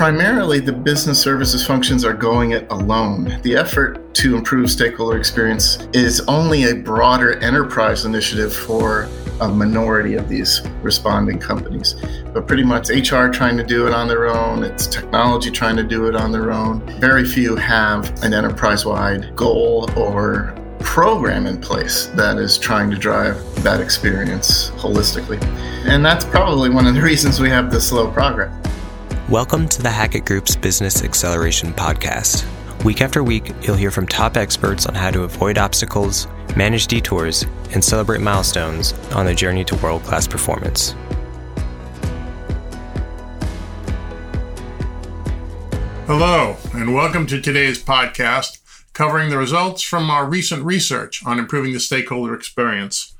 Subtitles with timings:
[0.00, 3.38] primarily the business services functions are going it alone.
[3.42, 9.10] The effort to improve stakeholder experience is only a broader enterprise initiative for
[9.42, 11.96] a minority of these responding companies.
[12.32, 15.84] But pretty much HR trying to do it on their own, it's technology trying to
[15.84, 16.80] do it on their own.
[16.98, 22.96] Very few have an enterprise wide goal or program in place that is trying to
[22.96, 25.42] drive that experience holistically.
[25.84, 28.69] And that's probably one of the reasons we have the slow progress.
[29.30, 32.44] Welcome to the Hackett Group's Business Acceleration Podcast.
[32.82, 37.44] Week after week, you'll hear from top experts on how to avoid obstacles, manage detours,
[37.72, 40.96] and celebrate milestones on the journey to world class performance.
[46.08, 48.58] Hello, and welcome to today's podcast
[48.94, 53.14] covering the results from our recent research on improving the stakeholder experience.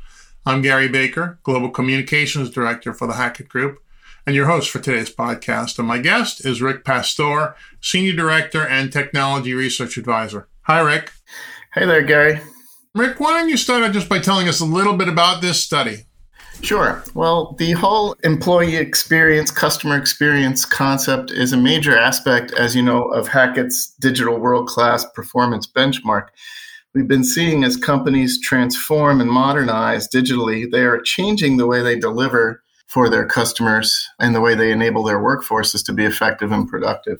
[0.45, 3.81] I'm Gary Baker, Global Communications Director for the Hackett Group
[4.27, 5.79] and your host for today's podcast.
[5.79, 10.49] And my guest is Rick Pastore, Senior Director and Technology Research Advisor.
[10.63, 11.13] Hi, Rick.
[11.75, 12.41] Hey there, Gary.
[12.95, 15.63] Rick, why don't you start out just by telling us a little bit about this
[15.63, 16.07] study?
[16.63, 17.03] Sure.
[17.15, 23.05] Well, the whole employee experience, customer experience concept is a major aspect, as you know,
[23.05, 26.29] of Hackett's digital world class performance benchmark.
[26.95, 31.99] We've been seeing as companies transform and modernize digitally, they are changing the way they
[31.99, 36.69] deliver for their customers and the way they enable their workforces to be effective and
[36.69, 37.19] productive,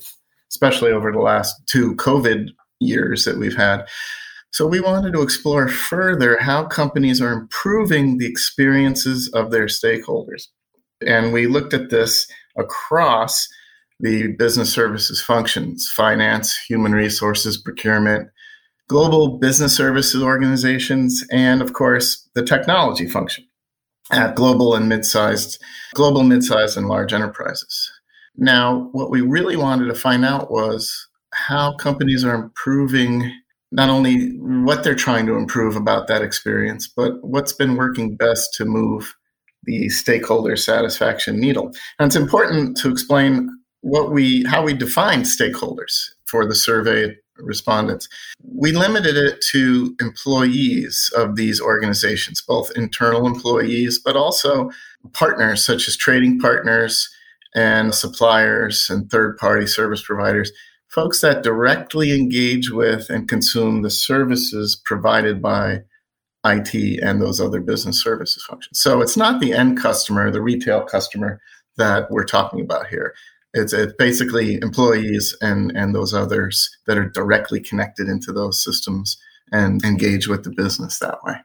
[0.49, 2.49] especially over the last two COVID
[2.81, 3.87] years that we've had.
[4.51, 10.47] So, we wanted to explore further how companies are improving the experiences of their stakeholders.
[11.07, 12.27] And we looked at this
[12.57, 13.47] across
[14.01, 18.27] the business services functions finance, human resources, procurement,
[18.89, 23.45] global business services organizations, and of course, the technology function
[24.11, 25.61] at global and mid-sized,
[25.93, 27.91] global, mid-sized, and large enterprises.
[28.37, 33.31] Now, what we really wanted to find out was how companies are improving
[33.71, 38.53] not only what they're trying to improve about that experience, but what's been working best
[38.55, 39.15] to move
[39.63, 41.71] the stakeholder satisfaction needle.
[41.99, 43.49] And it's important to explain
[43.81, 48.07] what we how we define stakeholders for the survey respondents.
[48.53, 54.71] We limited it to employees of these organizations, both internal employees, but also
[55.13, 57.09] partners such as trading partners
[57.55, 60.51] and suppliers and third party service providers,
[60.87, 65.81] folks that directly engage with and consume the services provided by
[66.45, 68.79] IT and those other business services functions.
[68.79, 71.39] So it's not the end customer, the retail customer
[71.77, 73.13] that we're talking about here.
[73.53, 79.17] It's, it's basically employees and, and those others that are directly connected into those systems
[79.51, 81.35] and engage with the business that way.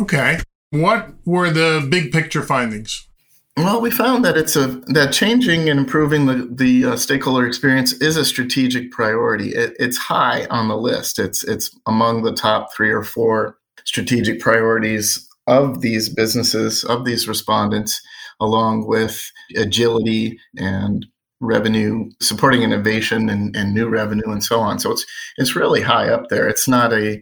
[0.00, 0.38] Okay.
[0.70, 3.08] What were the big picture findings?
[3.56, 7.92] Well, we found that it's a that changing and improving the the uh, stakeholder experience
[7.94, 9.50] is a strategic priority.
[9.50, 11.18] It, it's high on the list.
[11.18, 17.26] It's it's among the top three or four strategic priorities of these businesses of these
[17.26, 18.00] respondents,
[18.38, 21.04] along with agility and
[21.40, 24.78] revenue, supporting innovation and, and new revenue and so on.
[24.78, 25.06] So it's
[25.38, 26.48] it's really high up there.
[26.48, 27.20] It's not a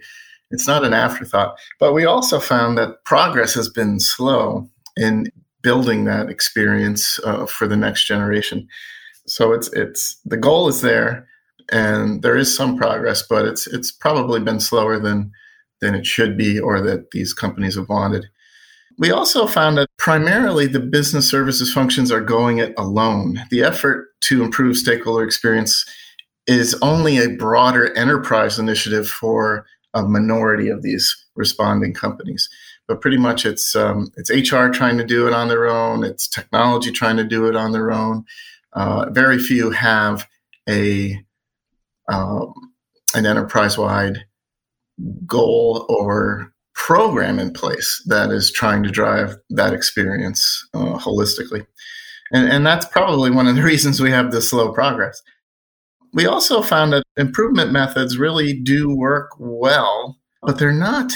[0.50, 1.58] it's not an afterthought.
[1.78, 5.30] But we also found that progress has been slow in
[5.62, 8.66] building that experience uh, for the next generation.
[9.26, 11.28] So it's it's the goal is there,
[11.70, 15.32] and there is some progress, but it's it's probably been slower than
[15.80, 18.26] than it should be or that these companies have wanted.
[18.98, 23.40] We also found that primarily the business services functions are going it alone.
[23.50, 25.84] The effort to improve stakeholder experience
[26.48, 32.48] is only a broader enterprise initiative for a minority of these responding companies.
[32.88, 36.02] But pretty much it's um, it's HR trying to do it on their own.
[36.02, 38.24] It's technology trying to do it on their own.
[38.72, 40.26] Uh, very few have
[40.68, 41.22] a
[42.08, 42.52] um,
[43.14, 44.24] an enterprise wide
[45.26, 51.66] goal or program in place that is trying to drive that experience uh, holistically.
[52.32, 55.20] And, and that's probably one of the reasons we have this slow progress.
[56.14, 61.12] We also found that improvement methods really do work well, but they're not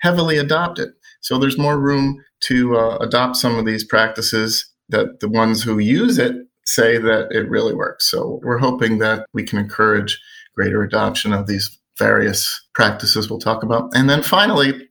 [0.00, 0.90] heavily adopted.
[1.22, 5.78] So there's more room to uh, adopt some of these practices that the ones who
[5.78, 8.08] use it say that it really works.
[8.08, 10.20] So we're hoping that we can encourage
[10.54, 13.90] greater adoption of these various practices we'll talk about.
[13.94, 14.85] And then finally,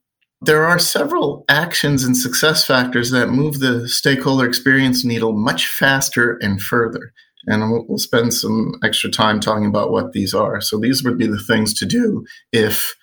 [0.46, 6.38] there are several actions and success factors that move the stakeholder experience needle much faster
[6.42, 7.14] and further.
[7.48, 10.62] And we'll, we'll spend some extra time talking about what these are.
[10.62, 12.96] So, these would be the things to do if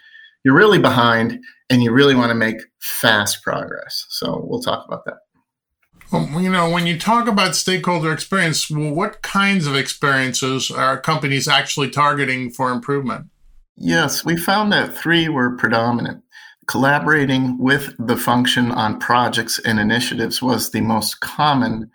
[0.45, 1.39] you're really behind
[1.71, 4.07] and you really want to make fast progress.
[4.09, 5.19] So, we'll talk about that.
[6.11, 11.01] Well, you know, when you talk about stakeholder experience, well, what kinds of experiences are
[11.01, 13.29] companies actually targeting for improvement?
[13.77, 16.23] Yes, we found that three were predominant.
[16.67, 21.91] Collaborating with the function on projects and initiatives was the most common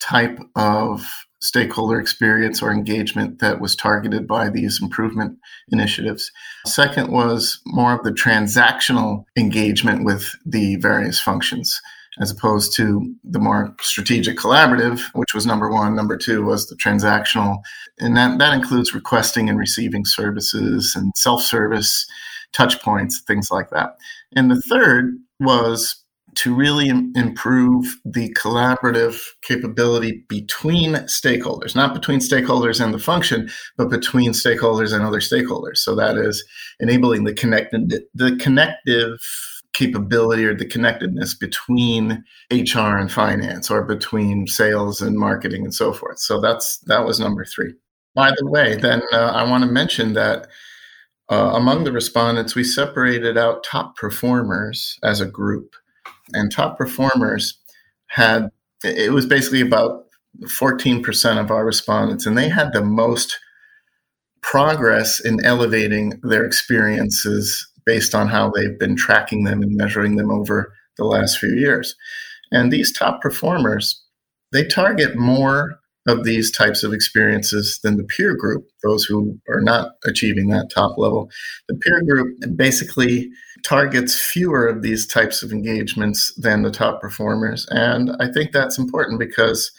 [0.00, 1.04] type of
[1.40, 5.36] stakeholder experience or engagement that was targeted by these improvement
[5.70, 6.30] initiatives.
[6.66, 11.80] Second was more of the transactional engagement with the various functions
[12.20, 15.96] as opposed to the more strategic collaborative, which was number one.
[15.96, 17.58] Number two was the transactional,
[17.98, 22.06] and that, that includes requesting and receiving services and self service
[22.52, 23.96] touch points, things like that.
[24.34, 26.02] And the third was
[26.34, 33.50] to really Im- improve the collaborative capability between stakeholders, not between stakeholders and the function,
[33.76, 35.78] but between stakeholders and other stakeholders.
[35.78, 36.42] So that is
[36.80, 39.18] enabling the connected, the connective
[39.72, 45.92] capability or the connectedness between HR and finance or between sales and marketing and so
[45.92, 46.18] forth.
[46.18, 47.72] So that's that was number 3.
[48.14, 50.48] By the way, then uh, I want to mention that
[51.32, 55.74] uh, among the respondents, we separated out top performers as a group,
[56.34, 57.58] and top performers
[58.08, 58.50] had
[58.84, 60.08] it was basically about
[60.42, 63.38] 14% of our respondents, and they had the most
[64.42, 70.30] progress in elevating their experiences based on how they've been tracking them and measuring them
[70.30, 71.94] over the last few years.
[72.50, 74.04] And these top performers,
[74.52, 79.60] they target more of these types of experiences than the peer group, those who are
[79.60, 81.30] not achieving that top level.
[81.68, 83.30] The peer group basically
[83.64, 87.66] targets fewer of these types of engagements than the top performers.
[87.70, 89.70] And I think that's important because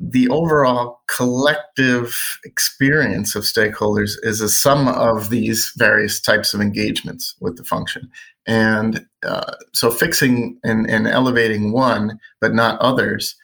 [0.00, 7.34] the overall collective experience of stakeholders is a sum of these various types of engagements
[7.40, 8.08] with the function.
[8.46, 13.34] And uh, so fixing and, and elevating one, but not others,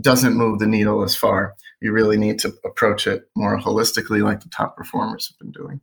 [0.00, 1.54] doesn't move the needle as far.
[1.80, 5.80] You really need to approach it more holistically, like the top performers have been doing.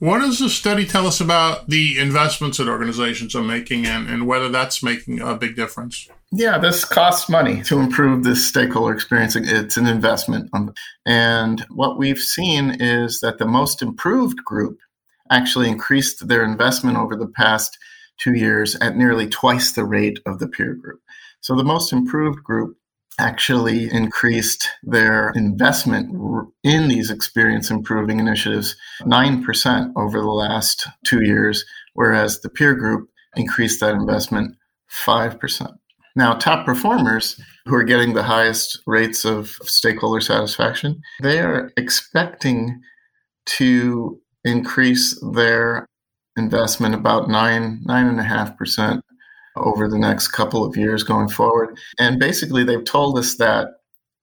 [0.00, 4.26] What does the study tell us about the investments that organizations are making and, and
[4.26, 6.08] whether that's making a big difference?
[6.32, 9.36] Yeah, this costs money to improve this stakeholder experience.
[9.36, 10.48] It's an investment.
[10.54, 10.72] Um,
[11.04, 14.78] and what we've seen is that the most improved group
[15.30, 17.76] actually increased their investment over the past
[18.16, 21.00] two years at nearly twice the rate of the peer group.
[21.42, 22.76] So the most improved group
[23.18, 26.10] actually increased their investment
[26.64, 31.64] in these experience improving initiatives 9% over the last two years,
[31.94, 34.56] whereas the peer group increased that investment
[35.06, 35.72] 5%.
[36.16, 42.80] Now, top performers who are getting the highest rates of stakeholder satisfaction, they are expecting
[43.46, 45.86] to increase their
[46.36, 49.04] investment about nine, nine and a half percent
[49.56, 51.76] over the next couple of years going forward.
[51.98, 53.68] And basically, they've told us that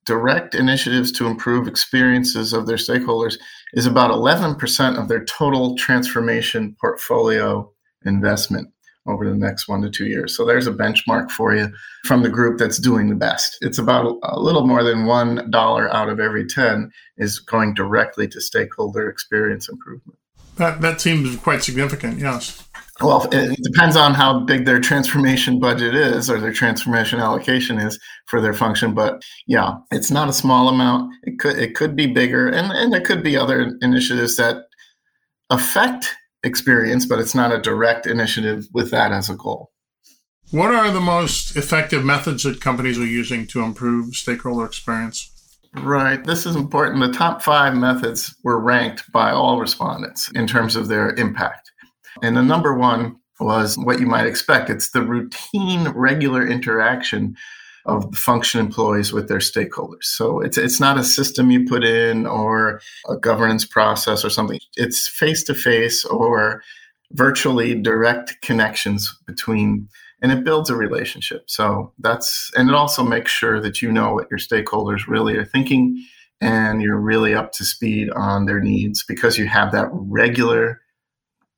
[0.06, 3.38] direct initiatives to improve experiences of their stakeholders
[3.74, 7.70] is about 11% of their total transformation portfolio
[8.06, 8.70] investment
[9.06, 10.36] over the next one to two years.
[10.36, 11.70] So there's a benchmark for you
[12.06, 13.58] from the group that's doing the best.
[13.62, 18.42] It's about a little more than $1 out of every 10 is going directly to
[18.42, 20.20] stakeholder experience improvement.
[20.58, 22.67] That, that seems quite significant, yes.
[23.00, 28.00] Well, it depends on how big their transformation budget is or their transformation allocation is
[28.26, 28.96] for their function.
[28.96, 31.14] But yeah, it's not a small amount.
[31.24, 34.64] It could it could be bigger, and, and there could be other initiatives that
[35.50, 39.72] affect experience, but it's not a direct initiative with that as a goal.
[40.52, 45.30] What are the most effective methods that companies are using to improve stakeholder experience?
[45.76, 46.24] Right.
[46.24, 47.02] This is important.
[47.02, 51.72] The top five methods were ranked by all respondents in terms of their impact.
[52.22, 57.36] And the number one was what you might expect it's the routine, regular interaction
[57.86, 60.04] of the function employees with their stakeholders.
[60.04, 64.60] So it's it's not a system you put in or a governance process or something.
[64.76, 66.62] It's face to face or
[67.14, 69.88] virtually direct connections between
[70.22, 71.44] and it builds a relationship.
[71.48, 75.46] So that's and it also makes sure that you know what your stakeholders really are
[75.46, 76.04] thinking
[76.42, 80.82] and you're really up to speed on their needs because you have that regular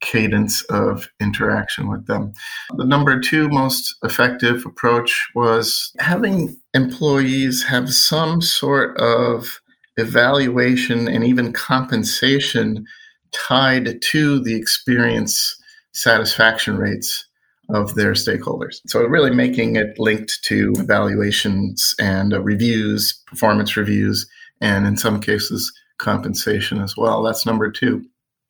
[0.02, 2.34] cadence of interaction with them.
[2.76, 9.60] The number two most effective approach was having employees have some sort of
[9.98, 12.86] evaluation and even compensation
[13.32, 15.56] tied to the experience
[15.94, 17.26] satisfaction rates
[17.70, 18.82] of their stakeholders.
[18.88, 24.28] So, really making it linked to evaluations and uh, reviews, performance reviews,
[24.62, 27.22] and in some cases, compensation as well.
[27.22, 28.04] That's number two.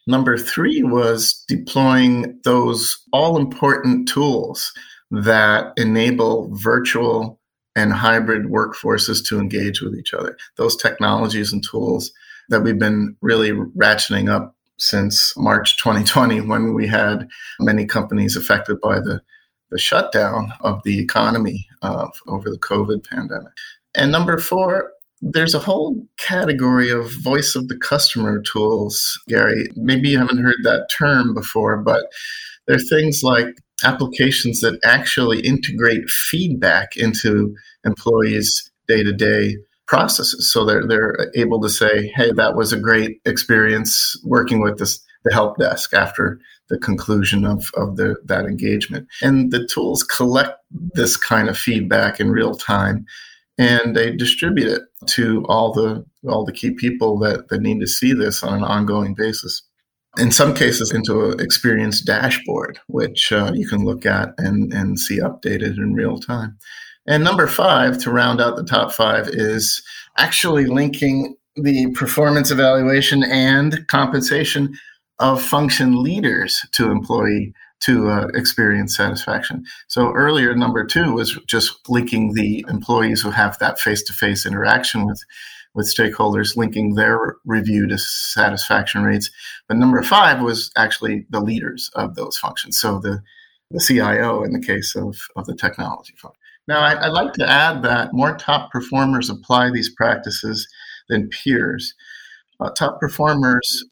[0.09, 4.73] Number three was deploying those all important tools
[5.11, 7.39] that enable virtual
[7.75, 10.35] and hybrid workforces to engage with each other.
[10.55, 12.11] Those technologies and tools
[12.49, 17.27] that we've been really ratcheting up since March 2020 when we had
[17.59, 19.21] many companies affected by the,
[19.69, 23.53] the shutdown of the economy uh, over the COVID pandemic.
[23.93, 29.67] And number four, there's a whole category of voice of the customer tools, Gary.
[29.75, 32.05] Maybe you haven't heard that term before, but
[32.67, 33.47] there are things like
[33.83, 39.57] applications that actually integrate feedback into employees' day to day
[39.87, 40.51] processes.
[40.51, 45.03] So they're, they're able to say, hey, that was a great experience working with this,
[45.25, 49.07] the help desk after the conclusion of, of the, that engagement.
[49.23, 50.59] And the tools collect
[50.93, 53.05] this kind of feedback in real time
[53.59, 57.87] and they distribute it to all the all the key people that, that need to
[57.87, 59.61] see this on an ongoing basis
[60.17, 64.99] in some cases into an experience dashboard, which uh, you can look at and, and
[64.99, 66.57] see updated in real time.
[67.05, 69.83] And number five, to round out the top five, is
[70.17, 74.77] actually linking the performance evaluation and compensation
[75.19, 79.63] of function leaders to employee to uh, experience satisfaction.
[79.87, 85.23] So earlier, number two was just linking the employees who have that face-to-face interaction with
[85.75, 89.29] with stakeholders linking their review to satisfaction rates.
[89.67, 92.79] But number five was actually the leaders of those functions.
[92.79, 93.21] So the,
[93.71, 96.39] the CIO in the case of, of the technology function.
[96.67, 100.67] Now, I, would like to add that more top performers apply these practices
[101.07, 101.93] than peers.
[102.59, 103.85] Uh, top performers,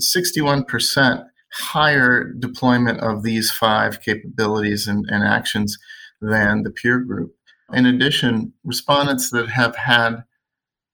[0.00, 5.78] 61% higher deployment of these five capabilities and, and actions
[6.20, 7.34] than the peer group.
[7.72, 10.24] In addition, respondents that have had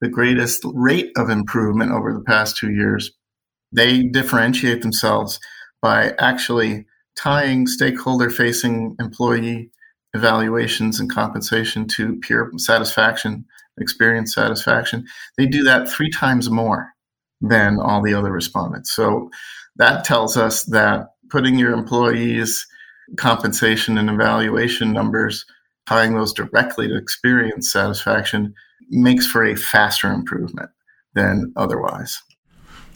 [0.00, 3.10] the greatest rate of improvement over the past two years.
[3.72, 5.40] They differentiate themselves
[5.82, 6.86] by actually
[7.16, 9.70] tying stakeholder facing employee
[10.14, 13.44] evaluations and compensation to peer satisfaction,
[13.80, 15.04] experience satisfaction.
[15.36, 16.92] They do that three times more
[17.40, 18.92] than all the other respondents.
[18.92, 19.30] So
[19.78, 22.66] that tells us that putting your employees'
[23.16, 25.44] compensation and evaluation numbers,
[25.86, 28.54] tying those directly to experience satisfaction
[28.90, 30.70] makes for a faster improvement
[31.14, 32.22] than otherwise.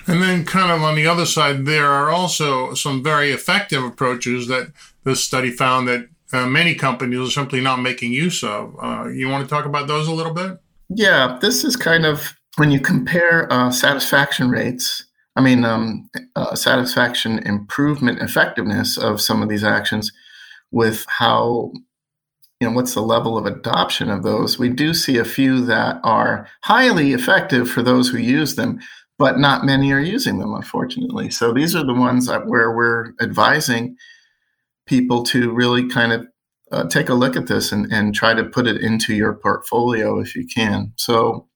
[0.06, 4.48] And then, kind of on the other side, there are also some very effective approaches
[4.48, 4.72] that
[5.04, 8.74] this study found that uh, many companies are simply not making use of.
[8.82, 10.58] Uh, you want to talk about those a little bit?
[10.88, 16.54] Yeah, this is kind of when you compare uh, satisfaction rates, I mean, um, uh,
[16.54, 20.12] satisfaction improvement effectiveness of some of these actions
[20.70, 21.72] with how
[22.60, 24.58] you know what's the level of adoption of those.
[24.58, 28.80] We do see a few that are highly effective for those who use them
[29.18, 31.30] but not many are using them unfortunately.
[31.30, 33.96] So these are the ones where we're advising
[34.86, 36.26] people to really kind of
[36.72, 40.18] uh, take a look at this and, and try to put it into your portfolio
[40.18, 40.92] if you can.
[40.96, 41.46] So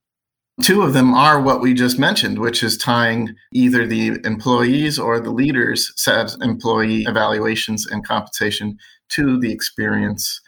[0.62, 5.20] Two of them are what we just mentioned, which is tying either the employees or
[5.20, 8.78] the leaders' set employee evaluations and compensation
[9.10, 10.40] to the experience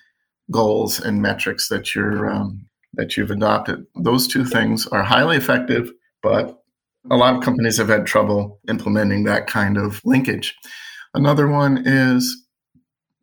[0.50, 3.86] goals and metrics that you're um, that you've adopted.
[3.96, 6.62] Those two things are highly effective, but
[7.10, 10.56] a lot of companies have had trouble implementing that kind of linkage.
[11.14, 12.44] Another one is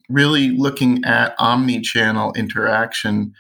[0.08, 3.34] really looking at omni-channel interaction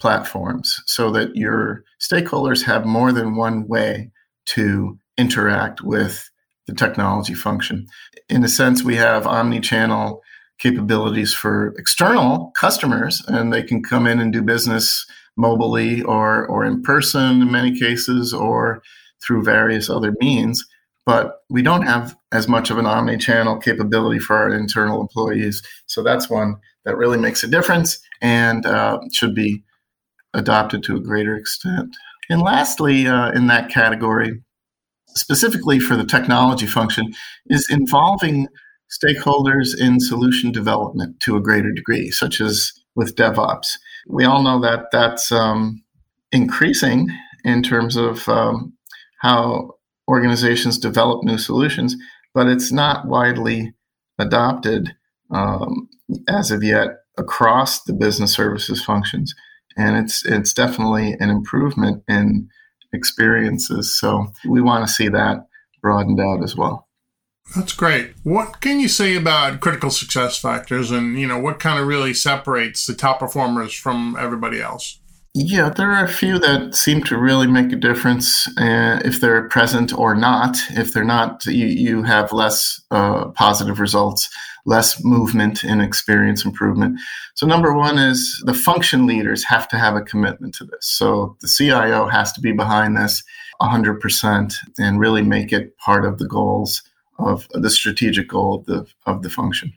[0.00, 4.10] platforms so that your stakeholders have more than one way
[4.46, 6.30] to interact with
[6.66, 7.86] the technology function.
[8.28, 10.22] In a sense, we have omni-channel
[10.58, 16.64] capabilities for external customers, and they can come in and do business mobilely or or
[16.64, 18.82] in person in many cases, or
[19.24, 20.64] through various other means.
[21.06, 25.62] But we don't have as much of an omni-channel capability for our internal employees.
[25.86, 29.64] So that's one that really makes a difference and uh, should be
[30.34, 31.96] adopted to a greater extent.
[32.28, 34.40] And lastly, uh, in that category,
[35.08, 37.12] specifically for the technology function,
[37.46, 38.46] is involving
[38.90, 43.78] stakeholders in solution development to a greater degree, such as with DevOps.
[44.08, 45.82] We all know that that's um,
[46.32, 47.08] increasing
[47.44, 48.72] in terms of um,
[49.20, 49.74] how
[50.08, 51.96] organizations develop new solutions,
[52.34, 53.72] but it's not widely
[54.18, 54.94] adopted
[55.30, 55.88] um,
[56.28, 59.34] as of yet across the business services functions.
[59.76, 62.48] And it's it's definitely an improvement in
[62.92, 63.98] experiences.
[63.98, 65.46] So we want to see that
[65.80, 66.88] broadened out as well.
[67.56, 68.12] That's great.
[68.22, 72.14] What can you say about critical success factors and, you know, what kind of really
[72.14, 75.00] separates the top performers from everybody else?
[75.34, 79.48] Yeah, there are a few that seem to really make a difference uh, if they're
[79.48, 80.58] present or not.
[80.70, 84.28] If they're not, you, you have less uh, positive results.
[84.66, 87.00] Less movement and experience improvement.
[87.34, 90.86] So, number one is the function leaders have to have a commitment to this.
[90.86, 93.22] So, the CIO has to be behind this
[93.60, 96.82] 100% and really make it part of the goals
[97.18, 99.72] of the strategic goal of the, of the function.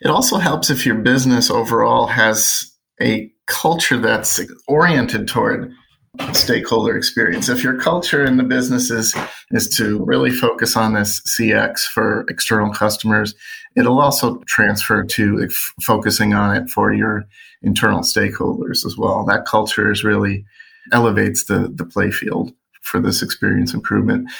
[0.00, 5.72] It also helps if your business overall has a culture that's oriented toward
[6.32, 7.48] stakeholder experience.
[7.48, 9.14] If your culture in the business is,
[9.50, 13.34] is to really focus on this CX for external customers,
[13.76, 17.24] it'll also transfer to f- focusing on it for your
[17.62, 19.24] internal stakeholders as well.
[19.24, 20.44] That culture is really
[20.92, 24.30] elevates the, the playfield for this experience improvement.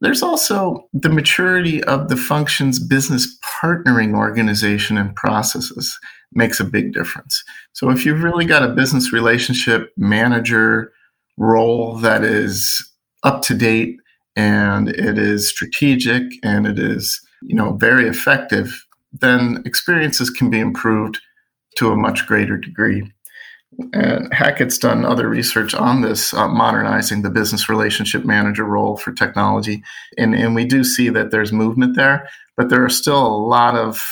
[0.00, 5.98] There's also the maturity of the function's business partnering organization and processes
[6.32, 7.42] makes a big difference.
[7.72, 10.92] So if you've really got a business relationship manager
[11.38, 12.84] role that is
[13.22, 13.96] up to date
[14.36, 20.60] and it is strategic and it is, you know, very effective, then experiences can be
[20.60, 21.18] improved
[21.76, 23.10] to a much greater degree.
[23.92, 29.12] And Hackett's done other research on this, uh, modernizing the business relationship manager role for
[29.12, 29.82] technology.
[30.16, 33.76] And, and we do see that there's movement there, but there are still a lot
[33.76, 34.02] of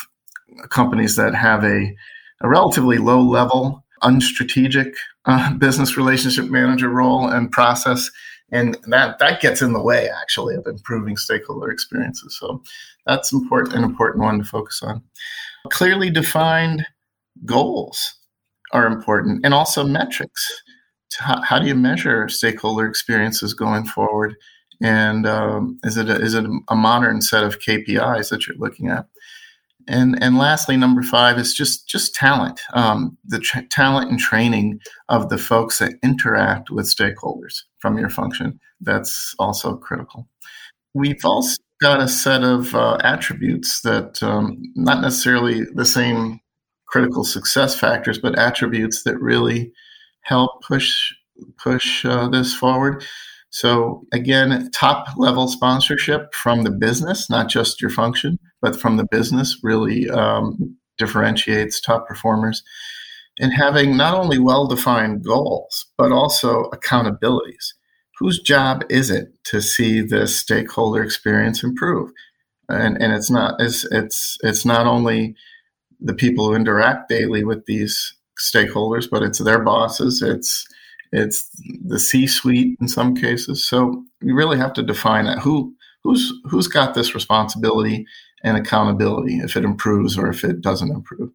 [0.71, 1.95] companies that have a,
[2.43, 4.93] a relatively low level, unstrategic
[5.27, 8.11] uh, business relationship manager role and process.
[8.53, 12.37] And that, that gets in the way, actually, of improving stakeholder experiences.
[12.39, 12.63] So
[13.05, 15.03] that's important, an important one to focus on.
[15.71, 16.87] Clearly defined
[17.45, 18.15] goals
[18.73, 20.63] are important and also metrics.
[21.19, 24.37] How, how do you measure stakeholder experiences going forward?
[24.83, 28.89] And um, is it a, is it a modern set of KPIs that you're looking
[28.89, 29.07] at?
[29.89, 34.81] And and lastly, number five is just just talent, um, the tra- talent and training
[35.09, 38.59] of the folks that interact with stakeholders from your function.
[38.81, 40.29] That's also critical.
[40.95, 46.41] We've also got a set of uh, attributes that um, not necessarily the same
[46.87, 49.73] critical success factors, but attributes that really
[50.23, 51.13] help push
[51.59, 53.05] push uh, this forward.
[53.51, 59.07] So again, top level sponsorship from the business, not just your function, but from the
[59.11, 62.63] business, really um, differentiates top performers.
[63.39, 67.75] And having not only well defined goals, but also accountabilities.
[68.19, 72.11] Whose job is it to see the stakeholder experience improve?
[72.69, 75.37] And, and it's not it's, it's it's not only
[76.01, 80.67] the people who interact daily with these stakeholders, but it's their bosses, it's
[81.17, 81.49] it's
[81.85, 83.67] the C-suite in some cases.
[83.67, 88.07] So you really have to define that who who's who's got this responsibility
[88.45, 91.31] and accountability if it improves or if it doesn't improve.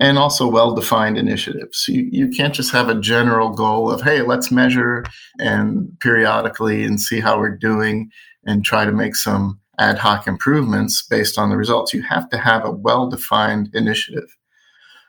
[0.00, 1.86] And also well-defined initiatives.
[1.86, 5.04] You, you can't just have a general goal of, hey, let's measure
[5.38, 8.10] and periodically and see how we're doing
[8.44, 11.94] and try to make some ad hoc improvements based on the results.
[11.94, 14.28] You have to have a well defined initiative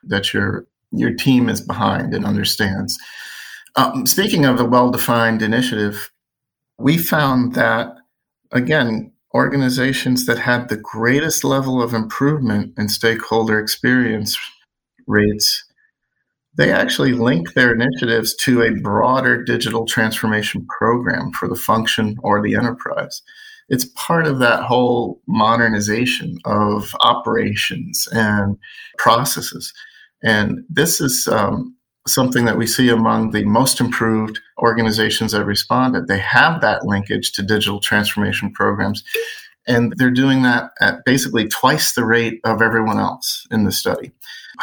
[0.03, 2.97] that your your team is behind and understands.
[3.77, 6.11] Um, speaking of a well defined initiative,
[6.77, 7.95] we found that
[8.51, 14.37] again, organizations that had the greatest level of improvement in stakeholder experience
[15.07, 15.63] rates
[16.57, 22.41] they actually link their initiatives to a broader digital transformation program for the function or
[22.41, 23.21] the enterprise
[23.69, 28.57] it's part of that whole modernization of operations and
[28.97, 29.73] processes.
[30.23, 31.74] And this is um,
[32.07, 36.07] something that we see among the most improved organizations that responded.
[36.07, 39.03] They have that linkage to digital transformation programs.
[39.67, 44.11] And they're doing that at basically twice the rate of everyone else in the study.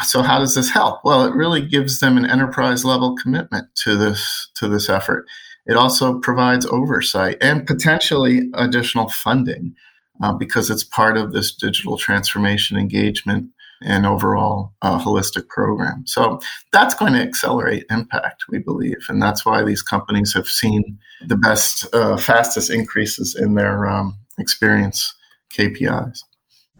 [0.05, 1.01] So how does this help?
[1.03, 5.27] Well, it really gives them an enterprise level commitment to this to this effort.
[5.65, 9.75] It also provides oversight and potentially additional funding
[10.21, 13.49] uh, because it's part of this digital transformation engagement
[13.83, 16.03] and overall uh, holistic program.
[16.05, 16.39] So
[16.71, 19.05] that's going to accelerate impact, we believe.
[19.09, 24.17] And that's why these companies have seen the best, uh, fastest increases in their um,
[24.37, 25.13] experience
[25.51, 26.19] KPIs.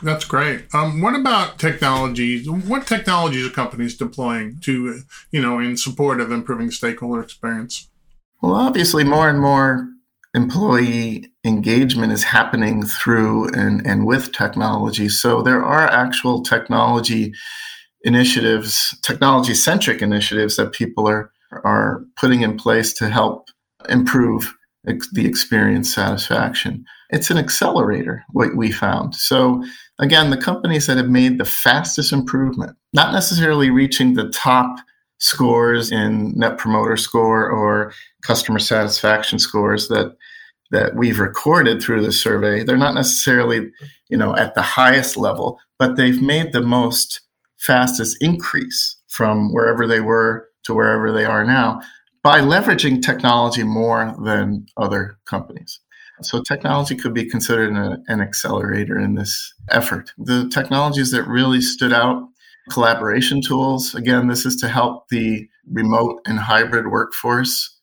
[0.02, 0.66] That's great.
[0.74, 2.50] Um, what about technologies?
[2.50, 7.89] What technologies are companies deploying to, you know, in support of improving stakeholder experience?
[8.42, 9.88] Well, obviously, more and more
[10.34, 15.10] employee engagement is happening through and, and with technology.
[15.10, 17.34] So there are actual technology
[18.04, 21.32] initiatives, technology centric initiatives that people are,
[21.63, 23.50] are putting in place to help
[23.89, 24.54] improve
[24.88, 26.84] ex- the experience satisfaction.
[27.12, 29.15] It's an accelerator, what we found.
[29.15, 29.63] So,
[30.00, 34.78] again, the companies that have made the fastest improvement, not necessarily reaching the top
[35.24, 40.16] scores in net promoter score or customer satisfaction scores that
[40.72, 43.72] that we've recorded through the survey, they're not necessarily,
[44.10, 47.22] you know, at the highest level, but they've made the most
[47.60, 51.80] fastest increase from wherever they were to wherever they are now
[52.24, 55.80] by leveraging technology more than other companies.
[56.22, 60.12] So technology could be considered an, an accelerator in this effort.
[60.18, 62.28] The technologies that really stood out
[62.69, 63.93] collaboration tools.
[63.95, 67.80] Again, this is to help the remote and hybrid workforce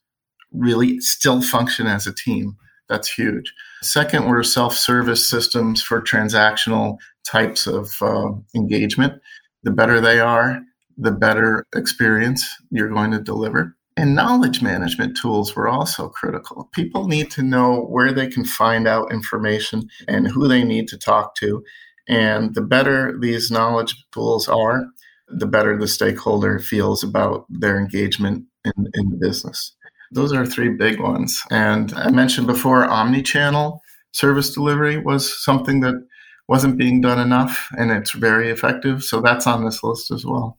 [0.53, 2.57] really still function as a team.
[2.89, 3.55] That's huge.
[3.83, 9.21] Second, were self service systems for transactional types of uh, engagement.
[9.63, 10.61] The better they are,
[10.97, 13.77] the better experience you're going to deliver.
[13.97, 16.69] And knowledge management tools were also critical.
[16.73, 20.99] People need to know where they can find out information and who they need to
[20.99, 21.63] talk to.
[22.11, 24.85] And the better these knowledge tools are,
[25.29, 29.77] the better the stakeholder feels about their engagement in, in the business.
[30.11, 31.41] Those are three big ones.
[31.53, 33.81] And I mentioned before, omni-channel
[34.13, 36.05] service delivery was something that
[36.49, 39.05] wasn't being done enough, and it's very effective.
[39.05, 40.59] So that's on this list as well.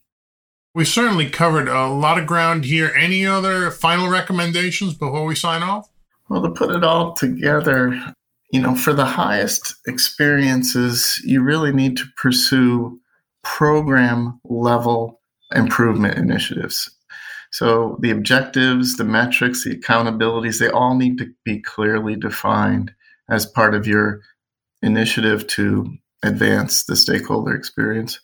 [0.74, 2.94] We certainly covered a lot of ground here.
[2.98, 5.90] Any other final recommendations before we sign off?
[6.30, 8.14] Well, to put it all together,
[8.52, 13.00] you know, for the highest experiences, you really need to pursue
[13.42, 15.20] program level
[15.54, 16.88] improvement initiatives.
[17.50, 22.92] So the objectives, the metrics, the accountabilities, they all need to be clearly defined
[23.28, 24.20] as part of your
[24.82, 25.86] initiative to
[26.22, 28.20] advance the stakeholder experience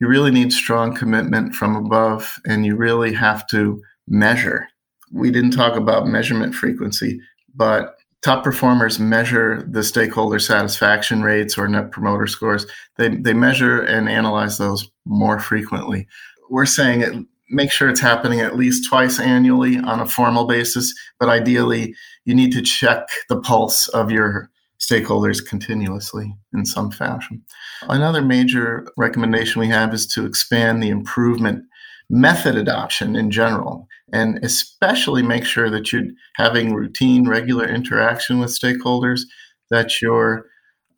[0.00, 4.66] you really need strong commitment from above and you really have to measure.
[5.12, 7.20] We didn't talk about measurement frequency,
[7.54, 12.66] but top performers measure the stakeholder satisfaction rates or net promoter scores.
[12.96, 16.06] They, they measure and analyze those more frequently.
[16.50, 17.14] We're saying it,
[17.48, 22.34] make sure it's happening at least twice annually on a formal basis, but ideally, you
[22.34, 27.42] need to check the pulse of your stakeholders continuously in some fashion.
[27.82, 31.64] Another major recommendation we have is to expand the improvement
[32.08, 38.50] method adoption in general, and especially make sure that you're having routine, regular interaction with
[38.50, 39.22] stakeholders,
[39.70, 40.46] that you're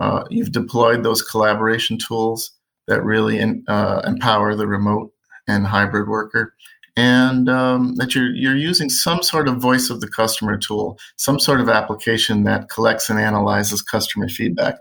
[0.00, 2.50] uh, you've deployed those collaboration tools
[2.88, 5.12] that really in, uh, empower the remote
[5.46, 6.54] and hybrid worker,
[6.96, 11.38] and um, that you're you're using some sort of voice of the customer tool, some
[11.38, 14.76] sort of application that collects and analyzes customer feedback.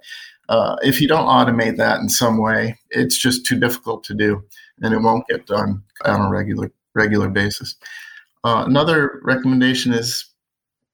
[0.49, 4.43] Uh, if you don't automate that in some way, it's just too difficult to do,
[4.81, 7.75] and it won't get done on a regular regular basis.
[8.43, 10.25] Uh, another recommendation is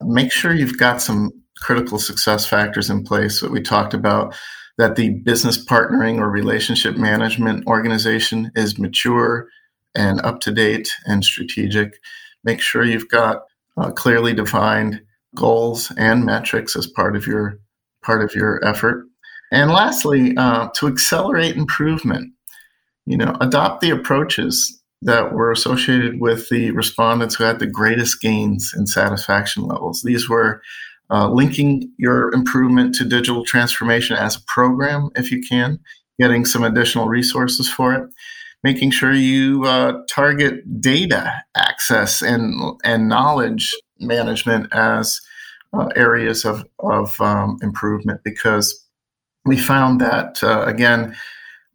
[0.01, 4.35] make sure you've got some critical success factors in place that we talked about
[4.77, 9.47] that the business partnering or relationship management organization is mature
[9.95, 11.99] and up to date and strategic.
[12.43, 13.43] Make sure you've got
[13.77, 15.01] uh, clearly defined
[15.35, 17.59] goals and metrics as part of your
[18.03, 19.05] part of your effort.
[19.51, 22.33] And lastly, uh, to accelerate improvement,
[23.05, 28.21] you know, adopt the approaches that were associated with the respondents who had the greatest
[28.21, 30.01] gains in satisfaction levels.
[30.01, 30.61] These were
[31.09, 35.79] uh, linking your improvement to digital transformation as a program, if you can,
[36.19, 38.09] getting some additional resources for it,
[38.63, 45.21] making sure you uh, target data access and and knowledge management as
[45.73, 48.85] uh, areas of of um, improvement because
[49.45, 51.15] we found that uh, again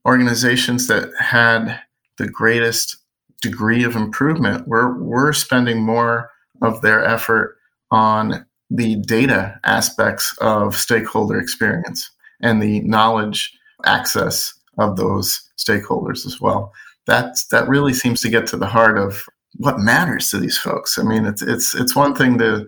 [0.04, 1.80] organizations that had
[2.18, 2.96] the greatest
[3.42, 6.30] degree of improvement We're, we're spending more
[6.62, 7.56] of their effort
[7.90, 13.52] on the data aspects of stakeholder experience and the knowledge
[13.84, 16.72] access of those stakeholders as well.
[17.06, 19.26] That that really seems to get to the heart of
[19.56, 20.98] what matters to these folks.
[20.98, 22.66] I mean, it's it's it's one thing to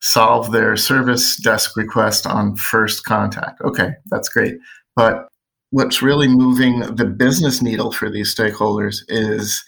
[0.00, 3.60] solve their service desk request on first contact.
[3.62, 4.56] Okay, that's great.
[4.96, 5.28] But
[5.70, 9.62] what's really moving the business needle for these stakeholders is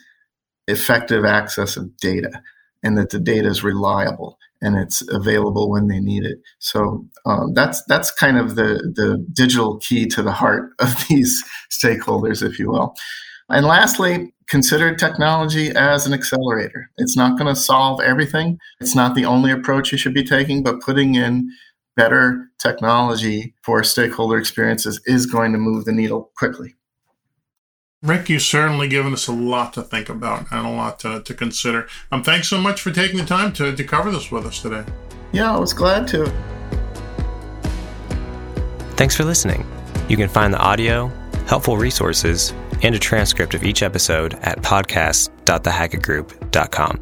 [0.70, 2.42] effective access of data
[2.82, 6.38] and that the data is reliable and it's available when they need it.
[6.58, 11.42] So um, that's that's kind of the the digital key to the heart of these
[11.70, 12.94] stakeholders, if you will.
[13.48, 16.88] And lastly, consider technology as an accelerator.
[16.98, 18.58] It's not going to solve everything.
[18.80, 21.50] It's not the only approach you should be taking, but putting in
[21.96, 26.74] better technology for stakeholder experiences is going to move the needle quickly.
[28.02, 31.34] Rick, you've certainly given us a lot to think about and a lot to, to
[31.34, 31.86] consider.
[32.10, 34.84] Um, thanks so much for taking the time to, to cover this with us today.
[35.32, 36.32] Yeah, I was glad to.
[38.96, 39.66] Thanks for listening.
[40.08, 41.08] You can find the audio,
[41.46, 47.00] helpful resources, and a transcript of each episode at podcast.thehackettgroup.com.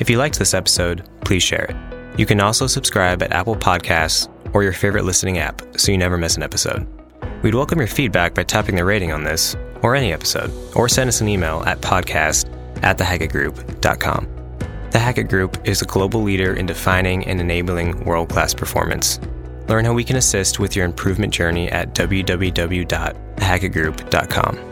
[0.00, 1.76] If you liked this episode, please share it.
[2.18, 6.18] You can also subscribe at Apple Podcasts or your favorite listening app so you never
[6.18, 6.88] miss an episode.
[7.42, 11.08] We'd welcome your feedback by tapping the rating on this or any episode, or send
[11.08, 14.28] us an email at podcast at thehackettgroup.com.
[14.90, 19.18] The Hackett Group is a global leader in defining and enabling world class performance.
[19.68, 24.69] Learn how we can assist with your improvement journey at www.thehackettgroup.com.